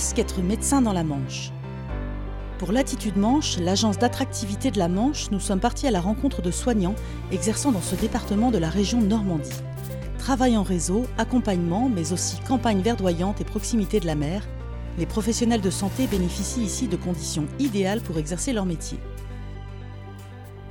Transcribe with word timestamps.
Qu'être 0.00 0.40
médecin 0.40 0.80
dans 0.80 0.94
la 0.94 1.04
Manche 1.04 1.52
Pour 2.58 2.72
l'Attitude 2.72 3.18
Manche, 3.18 3.58
l'agence 3.58 3.98
d'attractivité 3.98 4.70
de 4.70 4.78
la 4.78 4.88
Manche, 4.88 5.30
nous 5.30 5.40
sommes 5.40 5.60
partis 5.60 5.86
à 5.86 5.90
la 5.90 6.00
rencontre 6.00 6.40
de 6.40 6.50
soignants 6.50 6.94
exerçant 7.30 7.70
dans 7.70 7.82
ce 7.82 7.96
département 7.96 8.50
de 8.50 8.56
la 8.56 8.70
région 8.70 9.02
Normandie. 9.02 9.50
Travail 10.18 10.56
en 10.56 10.62
réseau, 10.62 11.04
accompagnement, 11.18 11.90
mais 11.94 12.14
aussi 12.14 12.40
campagne 12.48 12.80
verdoyante 12.80 13.42
et 13.42 13.44
proximité 13.44 14.00
de 14.00 14.06
la 14.06 14.14
mer, 14.14 14.48
les 14.98 15.04
professionnels 15.04 15.60
de 15.60 15.70
santé 15.70 16.06
bénéficient 16.06 16.64
ici 16.64 16.88
de 16.88 16.96
conditions 16.96 17.46
idéales 17.58 18.00
pour 18.00 18.16
exercer 18.16 18.54
leur 18.54 18.64
métier. 18.64 18.98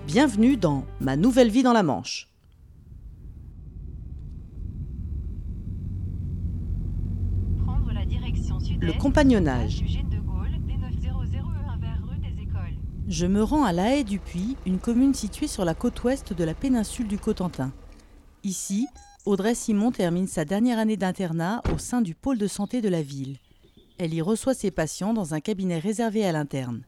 Bienvenue 0.07 0.57
dans 0.57 0.85
Ma 0.99 1.15
nouvelle 1.15 1.51
vie 1.51 1.63
dans 1.63 1.73
la 1.73 1.83
Manche. 1.83 2.28
Des 12.17 12.41
Écoles. 12.41 12.77
Je 13.09 13.25
me 13.25 13.43
rends 13.43 13.65
à 13.65 13.73
La 13.73 13.93
Haye 13.95 14.05
du 14.05 14.19
Puy, 14.19 14.55
une 14.65 14.79
commune 14.79 15.13
située 15.13 15.47
sur 15.47 15.65
la 15.65 15.73
côte 15.73 16.01
ouest 16.03 16.31
de 16.31 16.43
la 16.45 16.53
péninsule 16.53 17.07
du 17.07 17.17
Cotentin. 17.17 17.73
Ici, 18.43 18.87
Audrey 19.25 19.53
Simon 19.53 19.91
termine 19.91 20.27
sa 20.27 20.45
dernière 20.45 20.79
année 20.79 20.95
d'internat 20.95 21.61
au 21.73 21.77
sein 21.77 22.01
du 22.01 22.15
pôle 22.15 22.37
de 22.37 22.47
santé 22.47 22.79
de 22.79 22.87
la 22.87 23.01
ville. 23.01 23.37
Elle 23.97 24.13
y 24.13 24.21
reçoit 24.21 24.53
ses 24.53 24.71
patients 24.71 25.13
dans 25.13 25.33
un 25.33 25.41
cabinet 25.41 25.79
réservé 25.79 26.25
à 26.25 26.31
l'interne. 26.31 26.83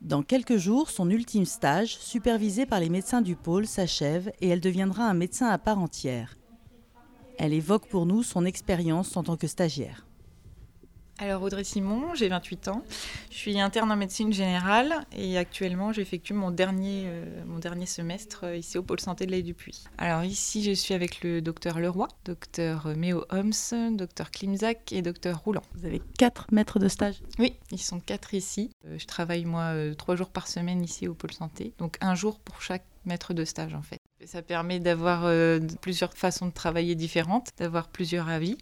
Dans 0.00 0.22
quelques 0.22 0.58
jours, 0.58 0.90
son 0.90 1.10
ultime 1.10 1.44
stage, 1.44 1.98
supervisé 1.98 2.66
par 2.66 2.78
les 2.78 2.88
médecins 2.88 3.20
du 3.20 3.34
pôle, 3.34 3.66
s'achève 3.66 4.30
et 4.40 4.48
elle 4.48 4.60
deviendra 4.60 5.08
un 5.08 5.14
médecin 5.14 5.48
à 5.48 5.58
part 5.58 5.80
entière. 5.80 6.36
Elle 7.36 7.52
évoque 7.52 7.88
pour 7.88 8.06
nous 8.06 8.22
son 8.22 8.44
expérience 8.44 9.16
en 9.16 9.24
tant 9.24 9.36
que 9.36 9.48
stagiaire. 9.48 10.03
Alors 11.18 11.42
Audrey 11.42 11.62
Simon, 11.62 12.14
j'ai 12.14 12.28
28 12.28 12.68
ans. 12.68 12.82
Je 13.30 13.36
suis 13.36 13.60
interne 13.60 13.92
en 13.92 13.96
médecine 13.96 14.32
générale 14.32 15.06
et 15.16 15.38
actuellement 15.38 15.92
j'effectue 15.92 16.32
mon 16.34 16.50
dernier, 16.50 17.04
euh, 17.06 17.44
mon 17.46 17.58
dernier 17.60 17.86
semestre 17.86 18.40
euh, 18.44 18.56
ici 18.56 18.78
au 18.78 18.82
pôle 18.82 18.98
santé 18.98 19.24
de 19.24 19.30
l'Aïe 19.30 19.44
du 19.44 19.54
Puy. 19.54 19.84
Alors 19.96 20.24
ici 20.24 20.64
je 20.64 20.72
suis 20.72 20.92
avec 20.92 21.22
le 21.22 21.40
docteur 21.40 21.78
Leroy, 21.78 22.08
docteur 22.24 22.88
Méo 22.96 23.24
Homs, 23.30 23.96
docteur 23.96 24.32
Klimzak 24.32 24.92
et 24.92 25.02
docteur 25.02 25.38
Roulant. 25.38 25.62
Vous 25.74 25.86
avez 25.86 26.02
quatre 26.18 26.46
maîtres 26.50 26.80
de 26.80 26.88
stage 26.88 27.22
Oui, 27.38 27.54
ils 27.70 27.78
sont 27.78 28.00
quatre 28.00 28.34
ici. 28.34 28.70
Euh, 28.86 28.98
Je 28.98 29.06
travaille 29.06 29.44
moi 29.44 29.72
euh, 29.72 29.94
trois 29.94 30.16
jours 30.16 30.30
par 30.30 30.48
semaine 30.48 30.82
ici 30.82 31.06
au 31.06 31.14
pôle 31.14 31.32
santé, 31.32 31.74
donc 31.78 31.96
un 32.00 32.16
jour 32.16 32.40
pour 32.40 32.60
chaque 32.60 32.84
maître 33.04 33.34
de 33.34 33.44
stage 33.44 33.74
en 33.74 33.82
fait. 33.82 33.98
Ça 34.24 34.42
permet 34.42 34.80
d'avoir 34.80 35.26
euh, 35.26 35.60
plusieurs 35.80 36.14
façons 36.14 36.46
de 36.46 36.52
travailler 36.52 36.94
différentes, 36.94 37.50
d'avoir 37.58 37.88
plusieurs 37.88 38.28
avis. 38.28 38.56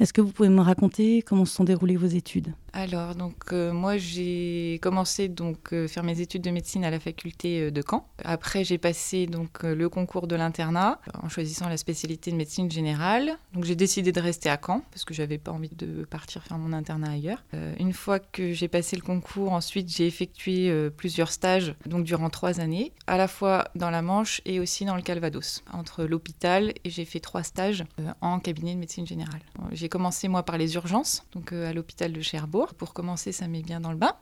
Est-ce 0.00 0.12
que 0.12 0.20
vous 0.20 0.30
pouvez 0.30 0.48
me 0.48 0.60
raconter 0.60 1.22
comment 1.22 1.44
se 1.44 1.54
sont 1.54 1.64
déroulées 1.64 1.96
vos 1.96 2.06
études? 2.06 2.54
Alors, 2.72 3.16
donc, 3.16 3.52
euh, 3.52 3.72
moi, 3.72 3.96
j'ai 3.96 4.78
commencé 4.80 5.26
donc 5.26 5.72
euh, 5.72 5.88
faire 5.88 6.04
mes 6.04 6.20
études 6.20 6.42
de 6.42 6.50
médecine 6.50 6.84
à 6.84 6.90
la 6.90 7.00
faculté 7.00 7.62
euh, 7.62 7.70
de 7.72 7.82
Caen. 7.82 8.06
Après, 8.22 8.62
j'ai 8.62 8.78
passé 8.78 9.26
donc 9.26 9.64
le 9.64 9.88
concours 9.88 10.28
de 10.28 10.36
l'internat 10.36 11.00
en 11.20 11.28
choisissant 11.28 11.68
la 11.68 11.76
spécialité 11.76 12.30
de 12.30 12.36
médecine 12.36 12.70
générale. 12.70 13.38
Donc, 13.54 13.64
j'ai 13.64 13.74
décidé 13.74 14.12
de 14.12 14.20
rester 14.20 14.48
à 14.50 14.60
Caen 14.64 14.82
parce 14.92 15.04
que 15.04 15.14
j'avais 15.14 15.38
pas 15.38 15.50
envie 15.50 15.70
de 15.70 16.04
partir 16.04 16.44
faire 16.44 16.58
mon 16.58 16.72
internat 16.72 17.10
ailleurs. 17.10 17.42
Une 17.80 17.92
fois 17.92 18.20
que 18.20 18.52
j'ai 18.52 18.68
passé 18.68 18.94
le 18.94 19.02
concours, 19.02 19.52
ensuite, 19.52 19.88
j'ai 19.88 20.06
effectué 20.06 20.90
plusieurs 20.96 21.32
stages, 21.32 21.74
donc 21.86 22.04
durant 22.04 22.30
trois 22.30 22.60
années, 22.60 22.92
à 23.06 23.16
la 23.16 23.26
fois 23.26 23.68
dans 23.74 23.90
la 23.90 24.02
Manche 24.02 24.40
et 24.44 24.60
aussi 24.60 24.84
dans 24.84 24.94
le 24.94 25.02
Calvados, 25.02 25.64
entre 25.72 26.04
l'hôpital 26.04 26.72
et 26.84 26.90
j'ai 26.90 27.04
fait 27.04 27.20
trois 27.20 27.42
stages 27.42 27.84
en 28.20 28.38
cabinet 28.38 28.74
de 28.74 28.80
médecine 28.80 29.06
générale. 29.06 29.40
Commencé 29.88 30.28
moi 30.28 30.42
par 30.42 30.58
les 30.58 30.74
urgences, 30.74 31.24
donc 31.32 31.52
euh, 31.52 31.68
à 31.68 31.72
l'hôpital 31.72 32.12
de 32.12 32.20
Cherbourg. 32.20 32.74
Pour 32.74 32.92
commencer, 32.92 33.32
ça 33.32 33.48
met 33.48 33.62
bien 33.62 33.80
dans 33.80 33.90
le 33.90 33.96
bain. 33.96 34.14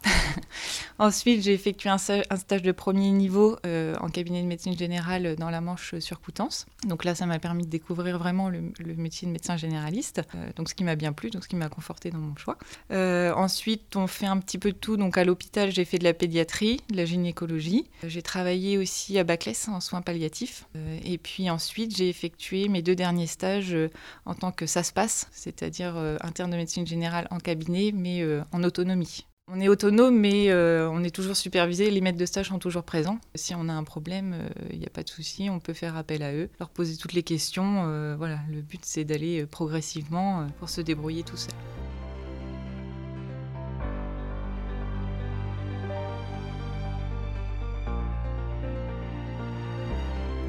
Ensuite, 0.99 1.43
j'ai 1.43 1.53
effectué 1.53 1.89
un, 1.89 1.99
stage 1.99 2.63
de 2.63 2.73
premier 2.73 3.11
niveau 3.11 3.57
euh, 3.67 3.95
en 4.01 4.09
cabinet 4.09 4.43
de 4.43 4.47
médecine 4.47 4.77
générale 4.77 5.37
dans 5.37 5.51
la 5.51 5.61
Manche 5.61 5.95
euh, 5.95 6.01
sur 6.01 6.21
Coutances. 6.21 6.67
Donc 6.87 7.05
là, 7.05 7.15
ça 7.15 7.27
m'a 7.27 7.39
permis 7.39 7.65
de 7.65 7.71
découvrir 7.71 8.19
vraiment 8.19 8.49
le, 8.49 8.73
métier 8.97 9.27
de 9.27 9.33
médecin 9.33 9.57
généraliste, 9.57 10.23
euh, 10.35 10.51
donc 10.57 10.69
ce 10.69 10.75
qui 10.75 10.85
m'a 10.85 10.97
bien 10.97 11.13
plu, 11.13 11.31
donc 11.31 11.45
ce 11.45 11.49
qui 11.49 11.57
m'a 11.57 11.69
conforté 11.69 12.11
dans 12.11 12.19
mon 12.19 12.37
choix. 12.37 12.59
Euh, 12.91 13.33
ensuite, 13.35 13.97
on 13.97 14.07
fait 14.07 14.27
un 14.27 14.39
petit 14.39 14.59
peu 14.59 14.73
de 14.73 14.77
tout. 14.77 14.97
Donc 14.97 15.19
à 15.19 15.25
l'hôpital, 15.25 15.71
j'ai 15.71 15.85
fait 15.85 15.99
de 15.99 16.05
la 16.05 16.15
pédiatrie, 16.15 16.81
de 16.91 16.97
la 16.97 17.05
gynécologie. 17.05 17.87
Euh, 18.05 18.09
J'ai 18.09 18.23
travaillé 18.23 18.79
aussi 18.79 19.19
à 19.19 19.25
Baclès 19.25 19.69
en 19.69 19.81
soins 19.81 20.03
palliatifs. 20.03 20.67
Euh, 20.77 20.99
et 21.05 21.19
puis 21.19 21.51
ensuite, 21.51 21.97
j'ai 21.97 22.09
effectué 22.09 22.69
mes 22.69 22.83
deux 22.83 22.95
derniers 22.95 23.27
stages 23.27 23.75
euh, 23.75 23.91
en 24.25 24.35
tant 24.35 24.53
que 24.53 24.67
ça 24.67 24.83
se 24.83 24.93
passe, 24.93 25.29
c'est-à-dire 25.59 25.97
euh, 25.97 26.17
interne 26.21 26.51
de 26.51 26.57
médecine 26.57 26.87
générale 26.87 27.27
en 27.31 27.39
cabinet, 27.39 27.93
mais 27.95 28.23
euh, 28.23 28.43
en 28.53 28.63
autonomie. 28.65 29.27
On 29.49 29.61
est 29.61 29.69
autonome, 29.69 30.19
mais 30.19 30.51
euh, 30.51 30.91
on 30.91 31.05
est 31.05 31.15
toujours 31.15 31.37
supervisé. 31.37 31.89
Les 31.91 32.01
maîtres 32.01 32.19
de 32.19 32.27
stage 32.27 32.49
sont 32.49 32.59
toujours 32.59 32.83
présents. 32.83 33.19
Si 33.37 33.55
on 33.55 33.69
a 33.69 33.73
un 33.73 33.85
problème, 33.85 34.37
il 34.73 34.81
n'y 34.81 34.87
a 34.87 34.91
pas 34.91 35.05
de 35.05 35.09
souci, 35.09 35.49
on 35.51 35.61
peut 35.61 35.73
faire 35.73 35.97
appel 35.97 36.25
à 36.25 36.35
eux, 36.35 36.51
leur 36.59 36.69
poser 36.69 36.97
toutes 36.97 37.13
les 37.13 37.23
questions. 37.23 38.17
voilà, 38.17 38.41
le 38.51 38.61
but 38.61 38.81
c'est 38.85 39.05
d'aller 39.05 39.47
progressivement 39.47 40.49
pour 40.59 40.69
se 40.69 40.81
débrouiller 40.81 41.23
tout 41.23 41.37
seul. 41.37 41.55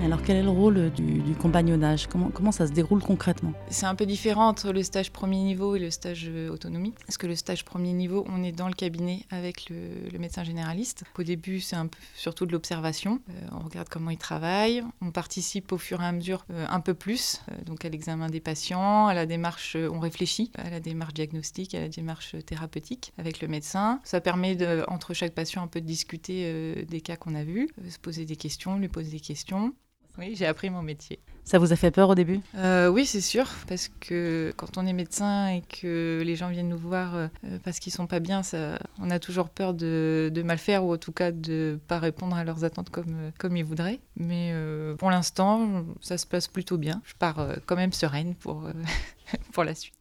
Alors 0.03 0.21
quel 0.21 0.37
est 0.37 0.43
le 0.43 0.49
rôle 0.49 0.91
du, 0.91 1.19
du 1.19 1.35
compagnonnage? 1.35 2.07
Comment, 2.07 2.51
ça 2.51 2.67
se 2.67 2.71
déroule 2.71 3.01
concrètement? 3.01 3.53
C'est 3.69 3.85
un 3.85 3.95
peu 3.95 4.05
différent 4.05 4.47
entre 4.47 4.71
le 4.71 4.83
stage 4.83 5.11
premier 5.11 5.43
niveau 5.43 5.75
et 5.75 5.79
le 5.79 5.89
stage 5.89 6.27
euh, 6.29 6.49
autonomie. 6.49 6.93
Parce 7.05 7.17
que 7.17 7.27
le 7.27 7.35
stage 7.35 7.65
premier 7.65 7.93
niveau, 7.93 8.25
on 8.29 8.43
est 8.43 8.51
dans 8.51 8.67
le 8.67 8.73
cabinet 8.73 9.25
avec 9.31 9.69
le, 9.69 10.17
médecin 10.19 10.43
généraliste. 10.43 11.03
Au 11.17 11.23
début, 11.23 11.59
c'est 11.59 11.75
un 11.75 11.87
peu 11.87 11.97
surtout 12.15 12.45
de 12.45 12.51
l'observation. 12.51 13.19
Euh, 13.29 13.33
on 13.51 13.59
regarde 13.65 13.89
comment 13.89 14.11
il 14.11 14.17
travaille. 14.17 14.83
On 15.01 15.11
participe 15.11 15.71
au 15.71 15.77
fur 15.77 16.01
et 16.01 16.05
à 16.05 16.11
mesure 16.11 16.45
euh, 16.51 16.65
un 16.69 16.79
peu 16.79 16.93
plus, 16.93 17.41
euh, 17.51 17.63
donc 17.65 17.83
à 17.83 17.89
l'examen 17.89 18.29
des 18.29 18.39
patients, 18.39 19.07
à 19.07 19.13
la 19.13 19.25
démarche, 19.25 19.75
euh, 19.75 19.89
on 19.91 19.99
réfléchit 19.99 20.51
à 20.57 20.69
la 20.69 20.79
démarche 20.79 21.13
diagnostique, 21.13 21.75
à 21.75 21.79
la 21.79 21.89
démarche 21.89 22.35
thérapeutique 22.45 23.13
avec 23.17 23.41
le 23.41 23.47
médecin. 23.47 23.99
Ça 24.03 24.21
permet 24.21 24.57
entre 24.87 25.13
chaque 25.13 25.33
patient 25.33 25.63
un 25.63 25.67
peu 25.67 25.81
de 25.81 25.85
discuter 25.85 26.43
euh, 26.45 26.85
des 26.85 27.01
cas 27.01 27.15
qu'on 27.15 27.35
a 27.35 27.43
vus, 27.43 27.69
euh, 27.79 27.89
se 27.89 27.99
poser 27.99 28.25
des 28.25 28.35
questions, 28.35 28.77
lui 28.77 28.87
poser 28.87 29.11
des 29.11 29.19
questions. 29.19 29.73
Oui, 30.17 30.35
j'ai 30.35 30.45
appris 30.45 30.69
mon 30.69 30.81
métier. 30.81 31.19
Ça 31.43 31.59
vous 31.59 31.71
a 31.71 31.77
fait 31.77 31.91
peur 31.91 32.09
au 32.09 32.15
début? 32.15 32.41
Euh, 32.55 32.89
oui, 32.89 33.05
c'est 33.05 33.21
sûr, 33.21 33.47
parce 33.69 33.89
que 34.01 34.51
quand 34.57 34.77
on 34.77 34.85
est 34.85 34.91
médecin 34.91 35.47
et 35.47 35.61
que 35.61 36.21
les 36.25 36.35
gens 36.35 36.49
viennent 36.49 36.67
nous 36.67 36.77
voir 36.77 37.15
euh, 37.15 37.27
parce 37.63 37.79
qu'ils 37.79 37.93
sont 37.93 38.05
pas 38.05 38.19
bien, 38.19 38.43
ça, 38.43 38.77
on 38.99 39.09
a 39.09 39.19
toujours 39.19 39.49
peur 39.49 39.73
de, 39.73 40.29
de 40.33 40.43
mal 40.43 40.57
faire 40.57 40.83
ou 40.83 40.93
en 40.93 40.97
tout 40.97 41.13
cas 41.13 41.31
de 41.31 41.79
pas 41.87 41.99
répondre 41.99 42.35
à 42.35 42.43
leurs 42.43 42.65
attentes 42.65 42.89
comme, 42.89 43.15
euh, 43.15 43.31
comme 43.37 43.55
ils 43.55 43.63
voudraient. 43.63 44.01
Mais 44.17 44.51
euh, 44.51 44.95
pour 44.95 45.09
l'instant, 45.09 45.85
ça 46.01 46.17
se 46.17 46.25
passe 46.25 46.49
plutôt 46.49 46.77
bien. 46.77 47.01
Je 47.05 47.13
pars 47.17 47.47
quand 47.65 47.77
même 47.77 47.93
sereine 47.93 48.35
pour, 48.35 48.67
pour 49.53 49.63
la 49.63 49.73
suite. 49.73 49.93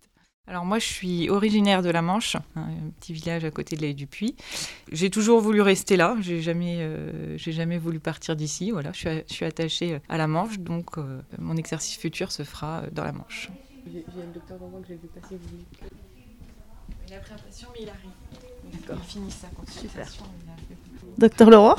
Alors 0.49 0.65
moi, 0.65 0.79
je 0.79 0.87
suis 0.87 1.29
originaire 1.29 1.83
de 1.83 1.91
la 1.91 2.03
Manche, 2.03 2.37
un 2.55 2.91
petit 3.01 3.13
village 3.13 3.45
à 3.45 3.51
côté 3.51 3.75
de 3.75 3.83
l'Aïe 3.83 3.97
du 3.97 4.07
Puy. 4.07 4.37
J'ai 4.93 5.11
toujours 5.11 5.41
voulu 5.41 5.61
rester 5.61 5.97
là. 5.97 6.17
J'ai 6.21 6.41
jamais, 6.41 6.77
euh, 6.79 7.37
j'ai 7.37 7.51
jamais 7.51 7.79
voulu 7.79 7.99
partir 7.99 8.37
d'ici. 8.37 8.71
Voilà, 8.71 8.93
je 8.93 8.99
suis, 8.99 9.09
je 9.29 9.35
suis 9.35 9.45
attachée 9.45 10.01
à 10.09 10.17
la 10.17 10.29
Manche, 10.29 10.61
donc 10.61 10.99
euh, 10.99 11.21
mon 11.39 11.57
exercice 11.57 11.97
futur 11.97 12.31
se 12.31 12.45
fera 12.45 12.83
euh, 12.83 12.91
dans 12.93 13.03
la 13.03 13.11
Manche. 13.11 13.51
J'ai 13.93 14.05
le 14.17 14.33
docteur 14.35 14.59
Leroy 14.59 14.81
que 14.83 14.89
j'ai 14.89 14.95
vu 14.95 15.09
passer. 15.09 15.37
Il 17.09 17.15
a 17.15 17.19
pris 17.19 17.35
un 17.35 17.39
patient, 17.39 17.69
mais 17.75 17.83
il 17.83 17.89
arrive. 17.89 18.11
D'accord. 18.73 19.03
Il 19.05 19.11
finit 19.11 19.31
sa 19.33 19.49
consultation. 19.49 20.25
Docteur 21.19 21.51
Leroy 21.51 21.77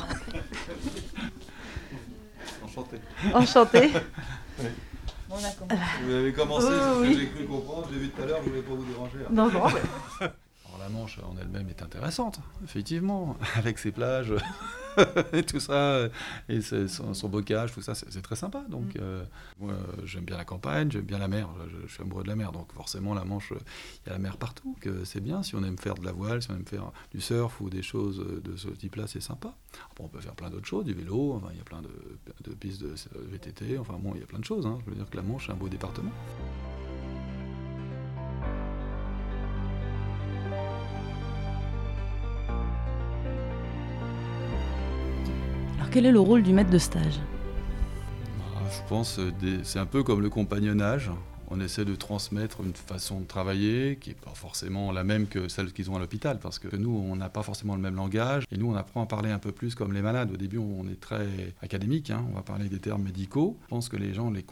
Enchanté. 2.62 2.98
Enchanté. 3.34 3.90
Bon, 5.28 5.34
on 5.40 5.44
a 5.44 5.50
commencé. 5.50 5.82
Vous 6.04 6.12
avez 6.14 6.32
commencé, 6.32 6.66
Oh, 6.68 6.72
c'est 6.72 6.78
ce 6.94 7.00
oui. 7.00 7.14
que 7.14 7.20
j'ai 7.20 7.28
cru 7.28 7.44
comprendre. 7.46 7.88
J'ai 7.92 7.98
vu 7.98 8.08
tout 8.08 8.22
à 8.22 8.26
l'heure, 8.26 8.40
je 8.44 8.48
voulais 8.50 8.62
pas 8.62 8.74
vous 8.74 8.84
déranger. 8.84 9.18
hein. 9.24 9.28
Non, 9.30 9.50
non. 9.50 9.66
La 10.88 10.94
Manche 10.94 11.18
en 11.18 11.36
elle-même 11.38 11.68
est 11.68 11.82
intéressante, 11.82 12.40
effectivement, 12.64 13.36
avec 13.56 13.78
ses 13.78 13.92
plages 13.92 14.32
et 15.34 15.42
tout 15.42 15.60
ça, 15.60 16.08
et 16.48 16.62
c'est- 16.62 16.88
son, 16.88 17.12
son 17.12 17.28
bocage, 17.28 17.72
tout 17.74 17.82
ça, 17.82 17.94
c'est 17.94 18.10
c'est 18.10 18.22
très 18.22 18.36
sympa. 18.36 18.64
Donc, 18.70 18.96
euh, 18.96 19.22
moi, 19.60 19.74
j'aime 20.04 20.24
bien 20.24 20.38
la 20.38 20.46
campagne, 20.46 20.90
j'aime 20.90 21.02
bien 21.04 21.18
la 21.18 21.28
mer, 21.28 21.48
je, 21.70 21.86
je 21.86 21.92
suis 21.92 22.02
amoureux 22.02 22.22
de 22.22 22.28
la 22.28 22.36
mer, 22.36 22.52
donc 22.52 22.72
forcément, 22.72 23.12
la 23.12 23.24
Manche, 23.26 23.52
il 23.52 24.06
y 24.06 24.10
a 24.10 24.12
la 24.14 24.18
mer 24.18 24.38
partout, 24.38 24.76
que 24.80 25.04
c'est 25.04 25.20
bien. 25.20 25.42
Si 25.42 25.54
on 25.56 25.62
aime 25.62 25.76
faire 25.78 25.94
de 25.94 26.04
la 26.06 26.12
voile, 26.12 26.40
si 26.42 26.50
on 26.50 26.54
aime 26.54 26.64
faire 26.66 26.90
du 27.12 27.20
surf 27.20 27.60
ou 27.60 27.68
des 27.68 27.82
choses 27.82 28.24
de 28.42 28.56
ce 28.56 28.68
type-là, 28.68 29.06
c'est 29.06 29.20
sympa. 29.20 29.54
Après, 29.90 30.04
on 30.04 30.08
peut 30.08 30.20
faire 30.20 30.34
plein 30.34 30.48
d'autres 30.48 30.66
choses, 30.66 30.86
du 30.86 30.94
vélo, 30.94 31.34
enfin, 31.34 31.48
il 31.52 31.58
y 31.58 31.60
a 31.60 31.64
plein 31.64 31.82
de, 31.82 31.90
de 32.48 32.54
pistes 32.54 32.80
de 32.82 32.94
VTT, 33.30 33.76
enfin 33.78 33.98
bon, 34.00 34.12
il 34.14 34.20
y 34.20 34.24
a 34.24 34.26
plein 34.26 34.38
de 34.40 34.44
choses. 34.44 34.64
hein. 34.66 34.78
Je 34.86 34.90
veux 34.90 34.96
dire 34.96 35.08
que 35.10 35.16
la 35.18 35.22
Manche 35.22 35.50
est 35.50 35.52
un 35.52 35.56
beau 35.56 35.68
département. 35.68 36.10
Quel 45.90 46.06
est 46.06 46.12
le 46.12 46.20
rôle 46.20 46.42
du 46.42 46.52
maître 46.52 46.70
de 46.70 46.78
stage 46.78 47.18
Ah, 48.40 48.60
Je 48.70 48.88
pense 48.88 49.18
euh, 49.18 49.32
des- 49.40 49.60
c'est 49.64 49.78
un 49.78 49.86
peu 49.86 50.02
comme 50.02 50.20
le 50.20 50.28
compagnonnage. 50.30 51.10
On 51.50 51.60
essaie 51.60 51.84
de 51.84 51.94
transmettre 51.94 52.60
une 52.60 52.74
façon 52.74 53.20
de 53.20 53.26
travailler 53.26 53.96
qui 53.96 54.10
n'est 54.10 54.16
pas 54.16 54.34
forcément 54.34 54.92
la 54.92 55.04
même 55.04 55.26
que 55.26 55.48
celle 55.48 55.72
qu'ils 55.72 55.90
ont 55.90 55.96
à 55.96 55.98
l'hôpital, 55.98 56.38
parce 56.38 56.58
que 56.58 56.74
nous, 56.76 56.90
on 56.90 57.16
n'a 57.16 57.28
pas 57.28 57.42
forcément 57.42 57.74
le 57.74 57.80
même 57.80 57.96
langage, 57.96 58.44
et 58.52 58.58
nous, 58.58 58.70
on 58.70 58.74
apprend 58.74 59.02
à 59.02 59.06
parler 59.06 59.30
un 59.30 59.38
peu 59.38 59.52
plus 59.52 59.74
comme 59.74 59.92
les 59.92 60.02
malades. 60.02 60.30
Au 60.32 60.36
début, 60.36 60.58
on 60.58 60.86
est 60.88 61.00
très 61.00 61.26
académique, 61.62 62.10
hein, 62.10 62.24
on 62.30 62.34
va 62.34 62.42
parler 62.42 62.68
des 62.68 62.78
termes 62.78 63.02
médicaux. 63.02 63.56
Je 63.64 63.68
pense 63.68 63.88
que 63.88 63.96
les 63.96 64.14
gens 64.14 64.30
ne 64.30 64.36
les 64.36 64.42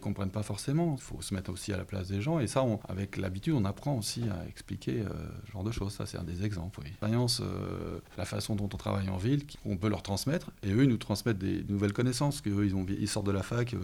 comprennent, 0.00 0.30
pas 0.30 0.42
forcément. 0.42 0.96
Il 0.96 1.02
faut 1.02 1.20
se 1.22 1.34
mettre 1.34 1.50
aussi 1.50 1.72
à 1.72 1.76
la 1.76 1.84
place 1.84 2.08
des 2.08 2.20
gens, 2.20 2.38
et 2.38 2.46
ça, 2.46 2.64
avec 2.88 3.16
l'habitude, 3.16 3.54
on 3.54 3.64
apprend 3.64 3.96
aussi 3.96 4.22
à 4.28 4.48
expliquer 4.48 5.00
euh, 5.00 5.08
ce 5.46 5.52
genre 5.52 5.64
de 5.64 5.72
choses. 5.72 5.92
Ça, 5.92 6.06
c'est 6.06 6.18
un 6.18 6.24
des 6.24 6.44
exemples. 6.44 6.80
L'expérience, 6.84 7.40
euh, 7.40 8.00
la 8.16 8.24
façon 8.24 8.54
dont 8.54 8.68
on 8.72 8.76
travaille 8.76 9.08
en 9.08 9.16
ville, 9.16 9.44
on 9.64 9.76
peut 9.76 9.88
leur 9.88 10.02
transmettre, 10.02 10.50
et 10.62 10.72
eux, 10.72 10.84
ils 10.84 10.88
nous 10.88 10.96
transmettent 10.98 11.38
des 11.38 11.64
nouvelles 11.68 11.92
connaissances, 11.92 12.40
qu'eux, 12.40 12.66
ils, 12.66 13.00
ils 13.00 13.08
sortent 13.08 13.26
de 13.26 13.32
la 13.32 13.42
fac 13.42 13.74
euh, 13.74 13.78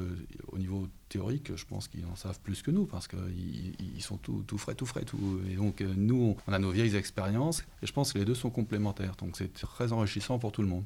au 0.52 0.58
niveau 0.58 0.88
théorique, 1.08 1.54
je 1.54 1.64
pense 1.64 1.88
qu'ils 1.88 2.06
en 2.06 2.16
savent 2.16 2.40
plus 2.40 2.62
que 2.62 2.70
nous 2.70 2.86
parce 2.86 3.08
qu'ils 3.08 3.74
ils 3.78 4.02
sont 4.02 4.16
tout, 4.16 4.44
tout, 4.46 4.58
frais, 4.58 4.74
tout 4.74 4.86
frais. 4.86 5.04
Tout. 5.04 5.40
Et 5.50 5.56
donc, 5.56 5.80
euh, 5.80 5.92
nous, 5.96 6.36
on 6.46 6.52
a 6.52 6.58
nos 6.58 6.70
vieilles 6.70 6.96
expériences 6.96 7.62
et 7.82 7.86
je 7.86 7.92
pense 7.92 8.12
que 8.12 8.18
les 8.18 8.24
deux 8.24 8.34
sont 8.34 8.50
complémentaires. 8.50 9.14
Donc, 9.16 9.36
c'est 9.36 9.52
très 9.52 9.92
enrichissant 9.92 10.38
pour 10.38 10.52
tout 10.52 10.62
le 10.62 10.68
monde. 10.68 10.84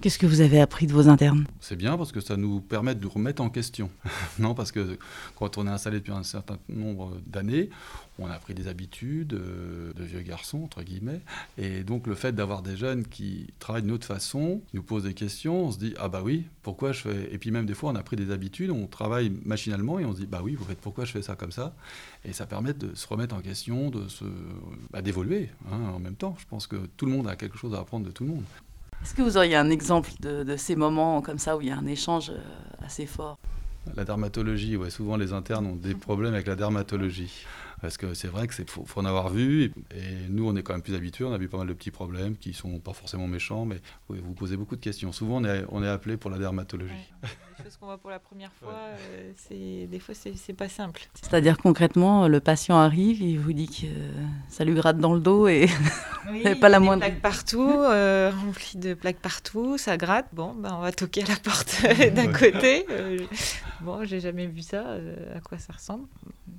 Qu'est-ce 0.00 0.18
que 0.18 0.26
vous 0.26 0.40
avez 0.40 0.60
appris 0.60 0.86
de 0.86 0.92
vos 0.92 1.08
internes? 1.08 1.44
C'est 1.60 1.74
bien 1.74 1.96
parce 1.96 2.12
que 2.12 2.20
ça 2.20 2.36
nous 2.36 2.60
permet 2.60 2.94
de 2.94 3.02
nous 3.02 3.08
remettre 3.08 3.42
en 3.42 3.50
question. 3.50 3.90
non, 4.38 4.54
parce 4.54 4.70
que 4.70 4.96
quand 5.36 5.58
on 5.58 5.66
est 5.66 5.70
installé 5.70 5.98
depuis 5.98 6.12
un 6.12 6.22
certain 6.22 6.56
nombre 6.68 7.20
d'années, 7.26 7.70
on 8.20 8.26
a 8.26 8.38
pris 8.38 8.54
des 8.54 8.68
habitudes 8.68 9.34
euh, 9.34 9.92
de 9.94 10.04
vieux 10.04 10.20
garçons, 10.20 10.62
entre 10.62 10.82
guillemets. 10.82 11.20
Et 11.56 11.82
donc 11.82 12.06
le 12.06 12.14
fait 12.14 12.32
d'avoir 12.32 12.62
des 12.62 12.76
jeunes 12.76 13.06
qui 13.06 13.48
travaillent 13.58 13.82
d'une 13.82 13.90
autre 13.90 14.06
façon, 14.06 14.60
nous 14.72 14.82
posent 14.84 15.02
des 15.02 15.14
questions, 15.14 15.66
on 15.66 15.72
se 15.72 15.78
dit, 15.78 15.94
ah 15.98 16.08
bah 16.08 16.22
oui, 16.24 16.44
pourquoi 16.62 16.92
je 16.92 17.00
fais... 17.00 17.34
Et 17.34 17.38
puis 17.38 17.50
même 17.50 17.66
des 17.66 17.74
fois, 17.74 17.90
on 17.90 17.96
a 17.96 18.02
pris 18.02 18.16
des 18.16 18.30
habitudes, 18.30 18.70
on 18.70 18.86
travaille 18.86 19.32
machinalement 19.44 19.98
et 19.98 20.04
on 20.04 20.12
se 20.12 20.20
dit, 20.20 20.26
bah 20.26 20.42
oui, 20.44 20.54
vous 20.54 20.64
faites 20.64 20.80
pourquoi 20.80 21.06
je 21.06 21.12
fais 21.12 21.22
ça 21.22 21.34
comme 21.34 21.52
ça? 21.52 21.74
Et 22.24 22.32
ça 22.32 22.46
permet 22.46 22.72
de 22.72 22.94
se 22.94 23.06
remettre 23.08 23.34
en 23.34 23.40
question, 23.40 23.90
de 23.90 24.06
se... 24.06 24.24
Bah, 24.92 25.02
d'évoluer 25.02 25.50
hein, 25.70 25.90
en 25.94 25.98
même 25.98 26.16
temps. 26.16 26.36
Je 26.38 26.46
pense 26.46 26.68
que 26.68 26.76
tout 26.96 27.06
le 27.06 27.12
monde 27.12 27.26
a 27.26 27.34
quelque 27.34 27.58
chose 27.58 27.74
à 27.74 27.78
apprendre 27.78 28.06
de 28.06 28.12
tout 28.12 28.24
le 28.24 28.30
monde. 28.30 28.44
Est-ce 29.02 29.14
que 29.14 29.22
vous 29.22 29.36
auriez 29.36 29.56
un 29.56 29.70
exemple 29.70 30.10
de, 30.20 30.42
de, 30.42 30.56
ces 30.56 30.76
moments 30.76 31.22
comme 31.22 31.38
ça 31.38 31.56
où 31.56 31.60
il 31.60 31.68
y 31.68 31.70
a 31.70 31.76
un 31.76 31.86
échange 31.86 32.30
euh, 32.30 32.38
assez 32.84 33.06
fort? 33.06 33.38
La 33.96 34.04
dermatologie, 34.04 34.76
ouais, 34.76 34.90
souvent 34.90 35.16
les 35.16 35.32
internes 35.32 35.66
ont 35.66 35.76
des 35.76 35.94
problèmes 35.94 36.34
avec 36.34 36.46
la 36.46 36.56
dermatologie. 36.56 37.46
Parce 37.80 37.96
que 37.96 38.12
c'est 38.12 38.28
vrai 38.28 38.48
que 38.48 38.54
c'est 38.54 38.68
faut, 38.68 38.84
faut, 38.84 39.00
en 39.00 39.04
avoir 39.04 39.30
vu. 39.30 39.64
Et, 39.64 39.98
et, 39.98 40.28
nous, 40.28 40.48
on 40.48 40.56
est 40.56 40.62
quand 40.62 40.72
même 40.72 40.82
plus 40.82 40.94
habitués. 40.94 41.24
On 41.24 41.32
a 41.32 41.38
vu 41.38 41.48
pas 41.48 41.58
mal 41.58 41.68
de 41.68 41.72
petits 41.74 41.92
problèmes 41.92 42.36
qui 42.36 42.52
sont 42.52 42.80
pas 42.80 42.92
forcément 42.92 43.28
méchants, 43.28 43.64
mais 43.64 43.80
oui, 44.08 44.18
vous 44.22 44.34
posez 44.34 44.56
beaucoup 44.56 44.74
de 44.74 44.80
questions. 44.80 45.12
Souvent, 45.12 45.36
on 45.36 45.44
est, 45.44 45.64
on 45.68 45.82
est 45.82 45.88
appelé 45.88 46.16
pour 46.16 46.30
la 46.30 46.38
dermatologie. 46.38 46.92
Ouais. 47.22 47.28
Les 47.68 47.72
choses 47.72 47.80
qu'on 47.80 47.86
voit 47.86 47.98
pour 47.98 48.08
la 48.08 48.18
première 48.18 48.50
fois, 48.54 48.72
euh, 48.72 49.86
des 49.86 49.98
fois, 49.98 50.14
c'est 50.14 50.54
pas 50.54 50.70
simple. 50.70 51.02
C'est-à-dire 51.12 51.58
concrètement, 51.58 52.26
le 52.26 52.40
patient 52.40 52.78
arrive, 52.78 53.20
il 53.20 53.38
vous 53.38 53.52
dit 53.52 53.68
que 53.68 53.86
ça 54.48 54.64
lui 54.64 54.72
gratte 54.72 54.96
dans 54.96 55.12
le 55.12 55.20
dos 55.20 55.48
et 55.48 55.68
oui, 56.30 56.54
pas 56.60 56.70
la 56.70 56.80
moindre. 56.80 57.02
plaques 57.04 57.20
partout, 57.20 57.68
euh, 57.68 58.32
rempli 58.34 58.78
de 58.78 58.94
plaques 58.94 59.18
partout, 59.18 59.76
ça 59.76 59.98
gratte. 59.98 60.28
Bon, 60.32 60.54
ben, 60.54 60.76
on 60.78 60.80
va 60.80 60.92
toquer 60.92 61.24
à 61.24 61.26
la 61.26 61.36
porte 61.36 61.82
d'un 62.14 62.32
côté. 62.32 62.86
Euh, 62.88 63.18
bon, 63.82 64.02
j'ai 64.06 64.20
jamais 64.20 64.46
vu 64.46 64.62
ça. 64.62 64.86
Euh, 64.86 65.36
à 65.36 65.40
quoi 65.40 65.58
ça 65.58 65.74
ressemble 65.74 66.06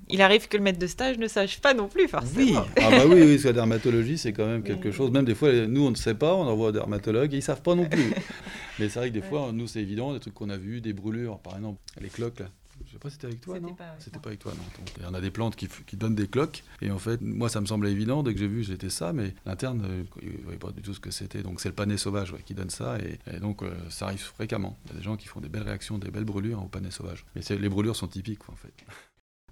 Il 0.09 0.21
arrive 0.21 0.47
que 0.47 0.57
le 0.57 0.63
maître 0.63 0.79
de 0.79 0.87
stage 0.87 1.17
ne 1.17 1.27
sache 1.27 1.61
pas 1.61 1.73
non 1.73 1.87
plus, 1.87 2.07
forcément. 2.07 2.61
Oui, 2.61 2.71
ah 2.77 2.89
bah 2.89 3.05
oui, 3.07 3.21
oui, 3.21 3.39
la 3.43 3.53
dermatologie, 3.53 4.17
c'est 4.17 4.33
quand 4.33 4.47
même 4.47 4.63
quelque 4.63 4.91
chose. 4.91 5.11
Même 5.11 5.25
des 5.25 5.35
fois, 5.35 5.51
nous, 5.67 5.85
on 5.85 5.91
ne 5.91 5.95
sait 5.95 6.15
pas, 6.15 6.33
on 6.33 6.47
envoie 6.47 6.69
un 6.69 6.73
dermatologue 6.73 7.33
et 7.33 7.37
ils 7.37 7.43
savent 7.43 7.61
pas 7.61 7.75
non 7.75 7.85
plus. 7.85 8.11
Mais 8.79 8.89
c'est 8.89 8.99
vrai 8.99 9.09
que 9.09 9.13
des 9.13 9.21
fois, 9.21 9.51
nous, 9.53 9.67
c'est 9.67 9.81
évident, 9.81 10.13
des 10.13 10.19
trucs 10.19 10.33
qu'on 10.33 10.49
a 10.49 10.57
vus, 10.57 10.81
des 10.81 10.93
brûlures, 10.93 11.39
par 11.39 11.55
exemple, 11.55 11.79
les 12.01 12.09
cloques, 12.09 12.39
là. 12.39 12.47
Je 12.85 12.93
sais 12.93 12.97
pas 12.97 13.09
si 13.09 13.15
c'était 13.15 13.27
avec 13.27 13.41
toi, 13.41 13.59
non 13.59 13.75
C'était 13.99 14.19
pas 14.19 14.29
avec 14.29 14.39
toi, 14.39 14.53
non. 14.55 14.63
Il 14.97 15.03
y 15.03 15.05
en 15.05 15.13
a 15.13 15.21
des 15.21 15.31
plantes 15.31 15.55
qui, 15.55 15.67
qui, 15.85 15.97
donnent 15.97 16.15
des 16.15 16.27
cloques. 16.27 16.63
Et 16.81 16.89
en 16.91 16.97
fait, 16.97 17.19
moi, 17.21 17.49
ça 17.49 17.59
me 17.61 17.65
semblait 17.65 17.91
évident. 17.91 18.23
Dès 18.23 18.33
que 18.33 18.39
j'ai 18.39 18.47
vu, 18.47 18.63
c'était 18.63 18.89
ça. 18.89 19.11
Mais 19.13 19.33
l'interne, 19.45 19.85
euh, 19.85 20.03
il 20.21 20.39
ne 20.39 20.43
voyait 20.43 20.57
pas 20.57 20.71
du 20.71 20.81
tout 20.81 20.93
ce 20.93 20.99
que 20.99 21.11
c'était. 21.11 21.43
Donc, 21.43 21.59
c'est 21.59 21.69
le 21.69 21.75
panais 21.75 21.97
sauvage 21.97 22.31
ouais, 22.31 22.41
qui 22.43 22.53
donne 22.53 22.69
ça. 22.69 22.97
Et, 22.99 23.19
et 23.35 23.39
donc, 23.39 23.63
euh, 23.63 23.71
ça 23.89 24.05
arrive 24.05 24.19
fréquemment. 24.21 24.77
Il 24.85 24.91
y 24.91 24.93
a 24.93 24.97
des 24.97 25.03
gens 25.03 25.17
qui 25.17 25.27
font 25.27 25.41
des 25.41 25.49
belles 25.49 25.63
réactions, 25.63 25.97
des 25.97 26.09
belles 26.09 26.23
brûlures 26.23 26.63
au 26.63 26.67
panais 26.67 26.91
sauvage. 26.91 27.25
Mais 27.35 27.41
les 27.49 27.69
brûlures 27.69 27.95
sont 27.95 28.07
typiques, 28.07 28.39
quoi, 28.39 28.53
en 28.53 28.57
fait. 28.57 28.73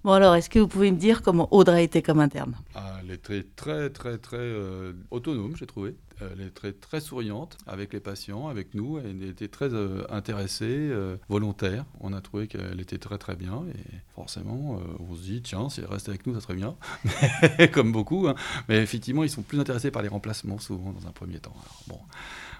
Bon 0.03 0.11
alors, 0.13 0.35
est-ce 0.35 0.49
que 0.49 0.59
vous 0.59 0.67
pouvez 0.67 0.91
me 0.91 0.97
dire 0.97 1.21
comment 1.21 1.47
Audrey 1.53 1.83
était 1.83 2.01
comme 2.01 2.19
interne? 2.19 2.55
Ah, 2.75 2.99
Elle 3.01 3.11
était 3.11 3.44
très, 3.55 3.89
très, 3.89 4.17
très 4.17 4.38
euh, 4.38 4.94
autonome, 5.11 5.55
j'ai 5.55 5.65
trouvé. 5.65 5.95
Elle 6.19 6.41
est 6.41 6.49
très, 6.49 6.71
très 6.71 6.99
souriante 6.99 7.57
avec 7.67 7.94
les 7.94 7.99
patients, 7.99 8.47
avec 8.47 8.73
nous. 8.73 8.97
Elle 8.97 9.23
était 9.23 9.47
très 9.47 9.73
euh, 9.73 10.03
intéressée, 10.09 10.65
euh, 10.69 11.17
volontaire. 11.29 11.85
On 11.99 12.13
a 12.13 12.21
trouvé 12.21 12.47
qu'elle 12.47 12.79
était 12.79 12.97
très, 12.97 13.17
très 13.17 13.35
bien. 13.35 13.65
Et 13.69 13.95
forcément, 14.15 14.79
on 14.99 15.15
se 15.15 15.21
dit, 15.21 15.41
tiens, 15.41 15.69
si 15.69 15.81
elle 15.81 15.88
reste 15.88 16.09
avec 16.09 16.25
nous, 16.25 16.33
ça 16.33 16.41
serait 16.41 16.55
bien. 16.55 16.75
comme 17.71 17.91
beaucoup. 17.91 18.27
Hein. 18.27 18.35
Mais 18.67 18.77
effectivement, 18.77 19.23
ils 19.23 19.29
sont 19.29 19.44
plus 19.44 19.59
intéressés 19.59 19.91
par 19.91 20.01
les 20.01 20.09
remplacements, 20.09 20.57
souvent, 20.57 20.91
dans 20.91 21.07
un 21.07 21.11
premier 21.11 21.39
temps. 21.39 21.53
Alors, 21.53 21.83
bon, 21.88 21.99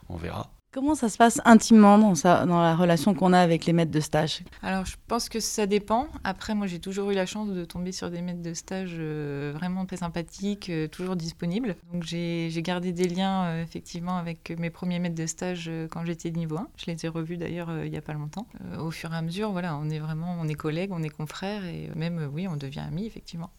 on 0.10 0.18
verra. 0.18 0.52
Comment 0.78 0.94
ça 0.94 1.10
se 1.10 1.18
passe 1.18 1.42
intimement 1.44 1.98
dans, 1.98 2.14
la 2.62 2.76
relation 2.76 3.16
qu'on 3.16 3.34
a 3.34 3.40
avec 3.40 3.66
les 3.66 3.74
maîtres 3.74 3.90
de 3.90 4.00
stage? 4.00 4.44
Alors, 4.62 4.86
je 4.86 4.96
pense 5.08 5.28
que 5.28 5.40
ça 5.40 5.66
dépend. 5.66 6.08
Après, 6.24 6.54
moi, 6.54 6.68
j'ai 6.68 6.78
toujours 6.78 7.10
eu 7.10 7.16
la 7.16 7.26
chance 7.26 7.50
de 7.50 7.66
tomber 7.66 7.92
sur 7.92 8.12
des 8.12 8.22
maîtres 8.22 8.44
de 8.44 8.54
stage 8.54 8.92
euh, 9.00 9.54
vraiment 9.56 9.88
très 9.88 9.98
sympathiques, 9.98 10.70
euh, 10.70 10.88
toujours 10.88 11.16
disponibles. 11.16 11.78
Donc, 11.92 12.04
j'ai 12.04 12.62
gardé 12.62 12.92
des 12.92 13.08
liens, 13.08 13.46
euh, 13.46 13.64
effectivement, 13.64 14.18
avec 14.18 14.54
mes 14.60 14.70
premiers 14.70 15.00
maîtres 15.00 15.16
de 15.16 15.26
stage 15.26 15.68
quand 15.90 16.06
j'étais 16.06 16.30
de 16.30 16.38
niveau 16.38 16.58
1. 16.58 16.68
Je 16.78 16.92
les 16.92 17.06
ai 17.08 17.08
revus, 17.08 17.38
d'ailleurs, 17.38 17.72
il 17.84 17.90
n'y 17.90 17.98
a 17.98 18.04
pas 18.04 18.14
longtemps. 18.14 18.46
au 18.80 18.92
fur 18.92 19.12
et 19.12 19.18
à 19.18 19.24
mesure, 19.24 19.52
voilà, 19.52 19.76
on 19.78 19.90
est 19.90 19.98
vraiment, 19.98 20.38
on 20.40 20.48
est 20.48 20.54
collègues, 20.54 20.92
on 20.94 21.02
est 21.02 21.10
confrères, 21.10 21.66
et 21.66 21.90
même, 21.96 22.30
oui, 22.32 22.48
on 22.48 22.56
devient 22.56 22.84
amis, 22.88 23.08
effectivement. 23.08 23.50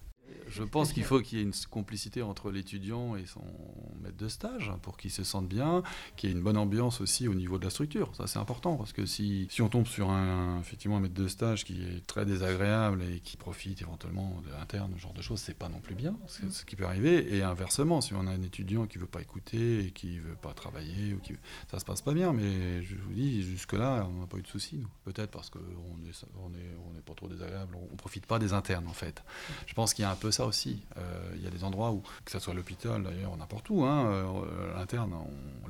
Je 0.50 0.62
pense 0.62 0.92
qu'il 0.92 1.04
faut 1.04 1.20
qu'il 1.20 1.38
y 1.38 1.40
ait 1.40 1.44
une 1.44 1.52
complicité 1.70 2.22
entre 2.22 2.50
l'étudiant 2.50 3.16
et 3.16 3.26
son 3.26 3.44
maître 4.02 4.16
de 4.16 4.28
stage 4.28 4.72
pour 4.82 4.96
qu'il 4.96 5.10
se 5.10 5.24
sente 5.24 5.46
bien, 5.48 5.82
qu'il 6.16 6.30
y 6.30 6.32
ait 6.32 6.36
une 6.36 6.42
bonne 6.42 6.56
ambiance 6.56 7.00
aussi 7.00 7.28
au 7.28 7.34
niveau 7.34 7.58
de 7.58 7.64
la 7.64 7.70
structure. 7.70 8.14
Ça, 8.16 8.26
c'est 8.26 8.38
important 8.38 8.76
parce 8.76 8.92
que 8.92 9.04
si, 9.04 9.46
si 9.50 9.62
on 9.62 9.68
tombe 9.68 9.86
sur 9.86 10.10
un, 10.10 10.58
effectivement, 10.60 10.96
un 10.96 11.00
maître 11.00 11.14
de 11.14 11.28
stage 11.28 11.64
qui 11.64 11.82
est 11.82 12.06
très 12.06 12.24
désagréable 12.24 13.02
et 13.02 13.20
qui 13.20 13.36
profite 13.36 13.82
éventuellement 13.82 14.40
de 14.44 14.50
l'interne, 14.50 14.92
ce 14.96 15.02
genre 15.02 15.12
de 15.12 15.22
choses, 15.22 15.40
c'est 15.40 15.54
pas 15.54 15.68
non 15.68 15.80
plus 15.80 15.94
bien. 15.94 16.16
C'est 16.26 16.50
ce 16.50 16.64
qui 16.64 16.76
peut 16.76 16.86
arriver. 16.86 17.34
Et 17.34 17.42
inversement, 17.42 18.00
si 18.00 18.14
on 18.14 18.26
a 18.26 18.30
un 18.30 18.42
étudiant 18.42 18.86
qui 18.86 18.98
veut 18.98 19.06
pas 19.06 19.20
écouter 19.20 19.86
et 19.86 19.90
qui 19.90 20.18
veut 20.18 20.36
pas 20.36 20.54
travailler, 20.54 21.14
ou 21.14 21.18
qui... 21.18 21.34
ça 21.70 21.78
se 21.78 21.84
passe 21.84 22.02
pas 22.02 22.14
bien. 22.14 22.32
Mais 22.32 22.82
je 22.82 22.96
vous 22.96 23.12
dis, 23.12 23.42
jusque-là, 23.42 24.08
on 24.08 24.20
n'a 24.20 24.26
pas 24.26 24.38
eu 24.38 24.42
de 24.42 24.48
soucis, 24.48 24.78
nous. 24.78 24.88
Peut-être 25.04 25.30
parce 25.30 25.50
qu'on 25.50 25.58
n'est 25.58 26.12
on 26.42 26.54
est, 26.54 26.76
on 26.90 26.98
est 26.98 27.02
pas 27.02 27.14
trop 27.14 27.28
désagréable, 27.28 27.76
on, 27.76 27.88
on 27.92 27.96
profite 27.96 28.26
pas 28.26 28.38
des 28.38 28.52
internes, 28.52 28.88
en 28.88 28.92
fait. 28.92 29.22
Je 29.66 29.74
pense 29.74 29.94
qu'il 29.94 30.02
y 30.02 30.06
a 30.06 30.10
un 30.10 30.16
peu 30.18 30.30
ça 30.30 30.46
aussi. 30.46 30.82
Il 30.96 31.02
euh, 31.02 31.44
y 31.44 31.46
a 31.46 31.50
des 31.50 31.64
endroits 31.64 31.92
où, 31.92 32.02
que 32.24 32.30
ce 32.30 32.38
soit 32.38 32.54
l'hôpital 32.54 33.02
d'ailleurs, 33.02 33.36
n'importe 33.36 33.70
où, 33.70 33.84
hein, 33.84 34.06
euh, 34.06 34.74
l'interne, 34.76 35.14
on 35.14 35.68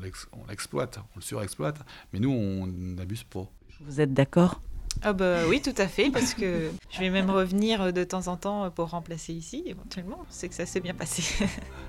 l'exploite, 0.49 0.99
on 1.15 1.17
le 1.17 1.23
surexploite, 1.23 1.77
mais 2.13 2.21
nous, 2.21 2.31
on 2.31 2.67
n'abuse 2.67 3.25
pas. 3.25 3.47
Vous 3.81 4.01
êtes 4.01 4.13
d'accord? 4.13 4.61
Ah 5.03 5.13
bah 5.13 5.47
oui, 5.49 5.63
tout 5.63 5.75
à 5.77 5.87
fait, 5.87 6.11
parce 6.11 6.35
que 6.35 6.71
je 6.91 7.01
vais 7.01 7.11
même 7.11 7.31
revenir 7.31 7.93
de 7.93 8.05
temps 8.05 8.27
en 8.27 8.37
temps 8.37 8.71
pour 8.71 8.91
remplacer 8.91 9.33
ici, 9.33 9.63
éventuellement. 9.67 10.27
C'est 10.29 10.49
que 10.49 10.55
ça 10.55 10.67
s'est 10.67 10.81
bien 10.81 10.95
passé. 10.95 11.47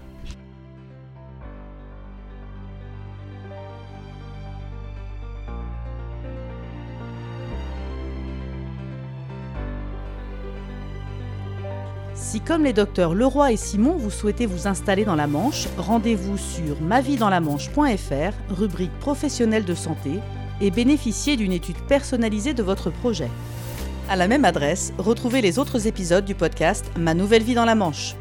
Si 12.29 12.41
comme 12.41 12.63
les 12.63 12.73
docteurs 12.73 13.15
Leroy 13.15 13.53
et 13.53 13.57
Simon, 13.57 13.95
vous 13.97 14.11
souhaitez 14.11 14.45
vous 14.45 14.67
installer 14.67 15.03
dans 15.03 15.15
la 15.15 15.25
Manche, 15.25 15.67
rendez-vous 15.79 16.37
sur 16.37 16.79
maviesdansla-manche.fr, 16.79 18.53
rubrique 18.53 18.91
professionnelle 18.99 19.65
de 19.65 19.73
santé, 19.73 20.19
et 20.61 20.69
bénéficiez 20.69 21.37
d'une 21.37 21.51
étude 21.51 21.81
personnalisée 21.87 22.53
de 22.53 22.61
votre 22.61 22.91
projet. 22.91 23.29
À 24.11 24.15
la 24.15 24.27
même 24.27 24.45
adresse, 24.45 24.93
retrouvez 24.99 25.41
les 25.41 25.57
autres 25.57 25.87
épisodes 25.87 26.23
du 26.23 26.35
podcast 26.35 26.85
Ma 26.99 27.15
nouvelle 27.15 27.41
vie 27.41 27.55
dans 27.55 27.65
la 27.65 27.73
Manche. 27.73 28.15